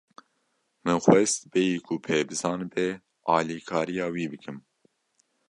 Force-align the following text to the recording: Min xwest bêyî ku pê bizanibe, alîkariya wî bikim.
Min 0.85 0.99
xwest 1.05 1.39
bêyî 1.51 1.77
ku 1.87 1.93
pê 2.05 2.17
bizanibe, 2.29 2.87
alîkariya 3.35 4.07
wî 4.15 4.25
bikim. 4.31 4.57